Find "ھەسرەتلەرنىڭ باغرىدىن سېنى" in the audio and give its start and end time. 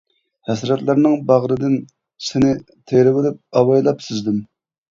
0.51-2.51